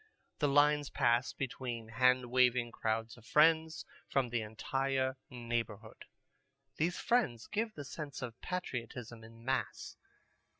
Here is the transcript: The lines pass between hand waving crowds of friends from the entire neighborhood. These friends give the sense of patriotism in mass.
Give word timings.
The 0.39 0.47
lines 0.47 0.89
pass 0.89 1.31
between 1.31 1.89
hand 1.89 2.31
waving 2.31 2.71
crowds 2.71 3.17
of 3.17 3.23
friends 3.27 3.85
from 4.07 4.29
the 4.29 4.41
entire 4.41 5.15
neighborhood. 5.29 6.05
These 6.77 6.97
friends 6.97 7.45
give 7.45 7.75
the 7.75 7.85
sense 7.85 8.23
of 8.23 8.41
patriotism 8.41 9.23
in 9.23 9.45
mass. 9.45 9.97